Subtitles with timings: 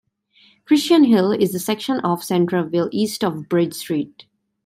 [0.65, 4.25] Christian Hill is the section of Centralville east of Bridge Street.